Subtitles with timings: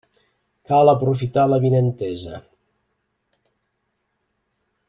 [0.69, 2.41] Cal aprofitar l'avinentesa.